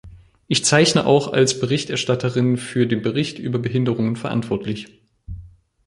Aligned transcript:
Ich 0.47 0.65
zeichne 0.65 1.05
auch 1.05 1.31
als 1.31 1.59
Berichterstatterin 1.59 2.57
für 2.57 2.87
den 2.87 3.03
Bericht 3.03 3.37
über 3.37 3.59
Behinderungen 3.59 4.15
verantwortlich. 4.15 4.87